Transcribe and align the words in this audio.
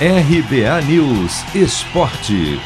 RBA 0.00 0.82
News 0.88 1.54
Esporte. 1.54 2.58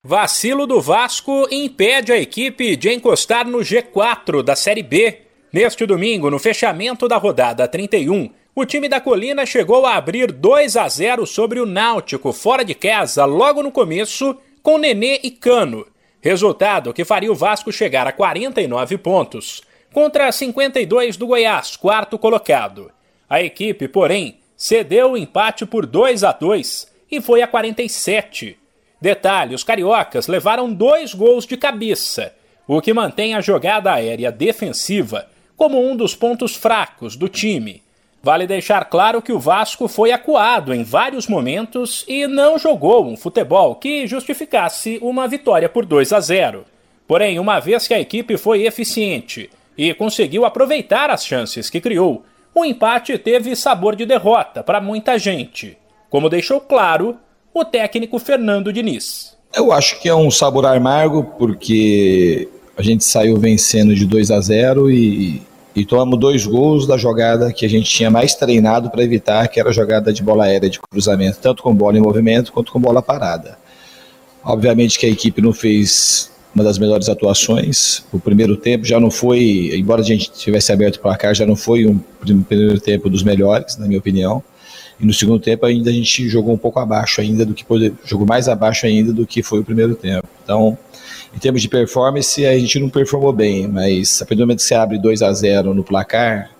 Vacilo 0.00 0.64
do 0.64 0.80
Vasco 0.80 1.48
impede 1.50 2.12
a 2.12 2.16
equipe 2.16 2.76
de 2.76 2.88
encostar 2.92 3.48
no 3.48 3.58
G4 3.58 4.44
da 4.44 4.54
Série 4.54 4.84
B. 4.84 5.22
Neste 5.52 5.84
domingo, 5.84 6.30
no 6.30 6.38
fechamento 6.38 7.08
da 7.08 7.16
rodada 7.16 7.66
31, 7.66 8.30
o 8.54 8.64
time 8.64 8.88
da 8.88 9.00
Colina 9.00 9.44
chegou 9.44 9.84
a 9.86 9.96
abrir 9.96 10.30
2 10.30 10.76
a 10.76 10.88
0 10.88 11.26
sobre 11.26 11.58
o 11.58 11.66
Náutico 11.66 12.32
fora 12.32 12.64
de 12.64 12.76
casa 12.76 13.24
logo 13.24 13.60
no 13.60 13.72
começo 13.72 14.36
com 14.62 14.78
Nenê 14.78 15.18
e 15.24 15.32
Cano. 15.32 15.84
Resultado 16.20 16.94
que 16.94 17.04
faria 17.04 17.32
o 17.32 17.34
Vasco 17.34 17.72
chegar 17.72 18.06
a 18.06 18.12
49 18.12 18.98
pontos, 18.98 19.62
contra 19.92 20.30
52 20.30 21.16
do 21.16 21.26
Goiás, 21.26 21.76
quarto 21.76 22.16
colocado. 22.16 22.92
A 23.28 23.42
equipe, 23.42 23.88
porém, 23.88 24.43
cedeu 24.64 25.12
o 25.12 25.16
empate 25.18 25.66
por 25.66 25.84
2 25.84 26.24
a 26.24 26.32
2 26.32 26.90
e 27.12 27.20
foi 27.20 27.42
a 27.42 27.46
47. 27.46 28.56
Detalhe: 28.98 29.54
os 29.54 29.62
cariocas 29.62 30.26
levaram 30.26 30.72
dois 30.72 31.12
gols 31.12 31.46
de 31.46 31.54
cabeça, 31.54 32.32
o 32.66 32.80
que 32.80 32.94
mantém 32.94 33.34
a 33.34 33.42
jogada 33.42 33.92
aérea 33.92 34.32
defensiva 34.32 35.28
como 35.54 35.78
um 35.78 35.94
dos 35.94 36.14
pontos 36.14 36.56
fracos 36.56 37.14
do 37.14 37.28
time. 37.28 37.82
Vale 38.22 38.46
deixar 38.46 38.86
claro 38.86 39.20
que 39.20 39.34
o 39.34 39.38
Vasco 39.38 39.86
foi 39.86 40.12
acuado 40.12 40.72
em 40.72 40.82
vários 40.82 41.28
momentos 41.28 42.02
e 42.08 42.26
não 42.26 42.58
jogou 42.58 43.06
um 43.06 43.18
futebol 43.18 43.74
que 43.74 44.06
justificasse 44.06 44.98
uma 45.02 45.28
vitória 45.28 45.68
por 45.68 45.84
2 45.84 46.10
a 46.10 46.20
0. 46.20 46.64
Porém, 47.06 47.38
uma 47.38 47.60
vez 47.60 47.86
que 47.86 47.92
a 47.92 48.00
equipe 48.00 48.38
foi 48.38 48.64
eficiente 48.64 49.50
e 49.76 49.92
conseguiu 49.92 50.46
aproveitar 50.46 51.10
as 51.10 51.26
chances 51.26 51.68
que 51.68 51.82
criou, 51.82 52.24
o 52.54 52.64
empate 52.64 53.18
teve 53.18 53.56
sabor 53.56 53.96
de 53.96 54.06
derrota 54.06 54.62
para 54.62 54.80
muita 54.80 55.18
gente, 55.18 55.76
como 56.08 56.28
deixou 56.28 56.60
claro 56.60 57.16
o 57.52 57.64
técnico 57.64 58.18
Fernando 58.18 58.72
Diniz. 58.72 59.36
Eu 59.54 59.72
acho 59.72 60.00
que 60.00 60.08
é 60.08 60.14
um 60.14 60.30
sabor 60.30 60.66
amargo 60.66 61.24
porque 61.38 62.48
a 62.76 62.82
gente 62.82 63.04
saiu 63.04 63.36
vencendo 63.36 63.94
de 63.94 64.06
2 64.06 64.30
a 64.30 64.40
0 64.40 64.90
e 64.90 65.42
e 65.74 65.84
tomamos 65.84 66.18
dois 66.20 66.46
gols 66.46 66.86
da 66.86 66.96
jogada 66.96 67.52
que 67.52 67.66
a 67.66 67.68
gente 67.68 67.90
tinha 67.90 68.10
mais 68.10 68.34
treinado 68.34 68.90
para 68.90 69.02
evitar, 69.02 69.48
que 69.48 69.58
era 69.58 69.70
a 69.70 69.72
jogada 69.72 70.12
de 70.12 70.22
bola 70.22 70.44
aérea 70.44 70.70
de 70.70 70.78
cruzamento, 70.78 71.38
tanto 71.40 71.62
com 71.62 71.74
bola 71.74 71.98
em 71.98 72.00
movimento 72.00 72.52
quanto 72.52 72.70
com 72.70 72.80
bola 72.80 73.02
parada. 73.02 73.58
Obviamente 74.44 74.98
que 74.98 75.06
a 75.06 75.08
equipe 75.08 75.42
não 75.42 75.52
fez 75.52 76.30
uma 76.54 76.62
das 76.62 76.78
melhores 76.78 77.08
atuações. 77.08 78.04
O 78.12 78.20
primeiro 78.20 78.56
tempo 78.56 78.84
já 78.84 79.00
não 79.00 79.10
foi, 79.10 79.70
embora 79.74 80.00
a 80.00 80.04
gente 80.04 80.30
tivesse 80.30 80.72
aberto 80.72 80.96
o 80.96 81.00
placar, 81.00 81.34
já 81.34 81.44
não 81.44 81.56
foi 81.56 81.86
um 81.86 81.98
primeiro 82.46 82.78
tempo 82.80 83.10
dos 83.10 83.22
melhores, 83.22 83.76
na 83.76 83.86
minha 83.86 83.98
opinião. 83.98 84.42
E 85.00 85.04
no 85.04 85.12
segundo 85.12 85.40
tempo 85.40 85.66
ainda 85.66 85.90
a 85.90 85.92
gente 85.92 86.28
jogou 86.28 86.54
um 86.54 86.58
pouco 86.58 86.78
abaixo 86.78 87.20
ainda 87.20 87.44
do 87.44 87.52
que 87.52 87.64
jogou 88.04 88.26
mais 88.26 88.48
abaixo 88.48 88.86
ainda 88.86 89.12
do 89.12 89.26
que 89.26 89.42
foi 89.42 89.58
o 89.58 89.64
primeiro 89.64 89.96
tempo. 89.96 90.28
Então, 90.44 90.78
em 91.34 91.38
termos 91.38 91.60
de 91.60 91.68
performance, 91.68 92.46
a 92.46 92.56
gente 92.56 92.78
não 92.78 92.88
performou 92.88 93.32
bem, 93.32 93.66
mas 93.66 94.22
a 94.22 94.24
partir 94.24 94.36
do 94.36 94.42
momento 94.42 94.58
que 94.58 94.64
você 94.64 94.74
abre 94.74 94.98
2 94.98 95.22
a 95.22 95.32
0 95.32 95.74
no 95.74 95.82
placar, 95.82 96.50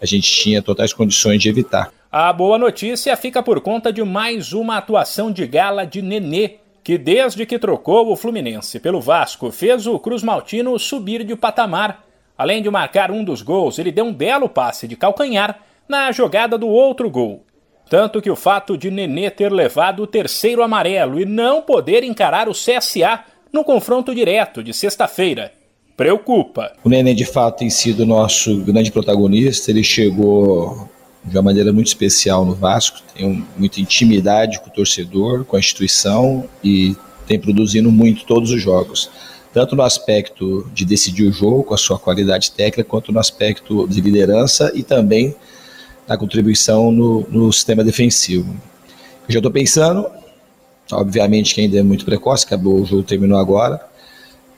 a 0.00 0.06
gente 0.06 0.32
tinha 0.32 0.62
totais 0.62 0.94
condições 0.94 1.42
de 1.42 1.50
evitar. 1.50 1.92
A 2.10 2.32
boa 2.32 2.56
notícia 2.56 3.14
fica 3.18 3.42
por 3.42 3.60
conta 3.60 3.92
de 3.92 4.02
mais 4.02 4.54
uma 4.54 4.78
atuação 4.78 5.30
de 5.30 5.46
gala 5.46 5.84
de 5.84 6.00
Nenê, 6.00 6.52
que 6.88 6.96
desde 6.96 7.44
que 7.44 7.58
trocou 7.58 8.10
o 8.10 8.16
Fluminense 8.16 8.80
pelo 8.80 8.98
Vasco, 8.98 9.50
fez 9.50 9.86
o 9.86 9.98
Cruz 9.98 10.22
Maltino 10.22 10.78
subir 10.78 11.22
de 11.22 11.36
patamar. 11.36 12.02
Além 12.34 12.62
de 12.62 12.70
marcar 12.70 13.10
um 13.10 13.22
dos 13.22 13.42
gols, 13.42 13.78
ele 13.78 13.92
deu 13.92 14.06
um 14.06 14.14
belo 14.14 14.48
passe 14.48 14.88
de 14.88 14.96
calcanhar 14.96 15.60
na 15.86 16.10
jogada 16.12 16.56
do 16.56 16.66
outro 16.66 17.10
gol. 17.10 17.44
Tanto 17.90 18.22
que 18.22 18.30
o 18.30 18.34
fato 18.34 18.74
de 18.74 18.90
Nenê 18.90 19.28
ter 19.28 19.52
levado 19.52 20.02
o 20.02 20.06
terceiro 20.06 20.62
amarelo 20.62 21.20
e 21.20 21.26
não 21.26 21.60
poder 21.60 22.02
encarar 22.02 22.48
o 22.48 22.52
CSA 22.52 23.20
no 23.52 23.62
confronto 23.62 24.14
direto 24.14 24.64
de 24.64 24.72
sexta-feira. 24.72 25.52
Preocupa. 25.94 26.72
O 26.82 26.88
Nenê, 26.88 27.12
de 27.12 27.26
fato, 27.26 27.58
tem 27.58 27.68
sido 27.68 28.06
nosso 28.06 28.64
grande 28.64 28.90
protagonista. 28.90 29.70
Ele 29.70 29.84
chegou 29.84 30.88
de 31.28 31.36
uma 31.36 31.42
maneira 31.42 31.72
muito 31.72 31.88
especial 31.88 32.44
no 32.44 32.54
Vasco, 32.54 33.00
tem 33.14 33.44
muita 33.56 33.80
intimidade 33.80 34.60
com 34.60 34.68
o 34.68 34.72
torcedor, 34.72 35.44
com 35.44 35.56
a 35.56 35.58
instituição 35.58 36.48
e 36.62 36.96
tem 37.26 37.38
produzindo 37.38 37.90
muito 37.90 38.24
todos 38.24 38.50
os 38.50 38.62
jogos. 38.62 39.10
Tanto 39.52 39.76
no 39.76 39.82
aspecto 39.82 40.68
de 40.74 40.84
decidir 40.84 41.24
o 41.24 41.32
jogo, 41.32 41.64
com 41.64 41.74
a 41.74 41.78
sua 41.78 41.98
qualidade 41.98 42.52
técnica, 42.52 42.88
quanto 42.88 43.12
no 43.12 43.18
aspecto 43.18 43.86
de 43.88 44.00
liderança 44.00 44.70
e 44.74 44.82
também 44.82 45.34
na 46.06 46.16
contribuição 46.16 46.90
no, 46.90 47.26
no 47.30 47.52
sistema 47.52 47.84
defensivo. 47.84 48.50
Eu 49.28 49.32
já 49.32 49.38
estou 49.38 49.52
pensando 49.52 50.06
Obviamente 50.92 51.54
que 51.54 51.60
ainda 51.60 51.78
é 51.78 51.82
muito 51.82 52.04
precoce, 52.04 52.46
acabou 52.46 52.80
o 52.80 52.84
jogo, 52.84 53.02
terminou 53.02 53.38
agora, 53.38 53.80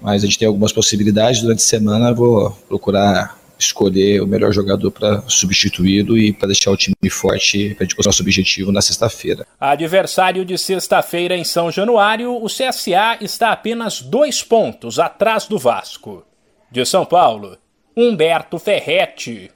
mas 0.00 0.22
a 0.22 0.26
gente 0.26 0.38
tem 0.38 0.46
algumas 0.46 0.72
possibilidades. 0.72 1.42
Durante 1.42 1.58
a 1.58 1.66
semana 1.66 2.14
vou 2.14 2.50
procurar 2.68 3.38
escolher 3.60 4.20
o 4.20 4.26
melhor 4.26 4.52
jogador 4.52 4.90
para 4.90 5.22
substituí-lo 5.28 6.18
e 6.18 6.32
para 6.32 6.48
deixar 6.48 6.70
o 6.70 6.76
time 6.76 6.94
forte 7.10 7.74
para 7.74 7.84
a 7.84 7.84
gente 7.84 7.94
conseguir 7.94 8.08
nosso 8.08 8.22
objetivo 8.22 8.72
na 8.72 8.82
sexta-feira. 8.82 9.46
Adversário 9.60 10.44
de 10.44 10.58
sexta-feira 10.58 11.36
em 11.36 11.44
São 11.44 11.70
Januário, 11.70 12.34
o 12.34 12.46
CSA 12.46 13.18
está 13.20 13.52
apenas 13.52 14.00
dois 14.00 14.42
pontos 14.42 14.98
atrás 14.98 15.46
do 15.46 15.58
Vasco. 15.58 16.24
De 16.70 16.84
São 16.84 17.04
Paulo, 17.04 17.56
Humberto 17.96 18.58
Ferretti. 18.58 19.48